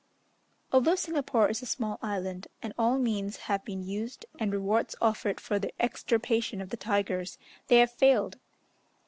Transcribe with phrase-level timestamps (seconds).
[0.71, 5.39] Although Singapore is a small island, and all means have been used and rewards offered
[5.39, 8.39] for the extirpation of the tigers, they have failed.